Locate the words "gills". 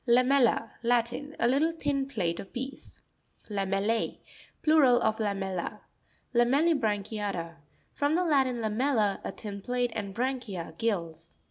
10.79-11.35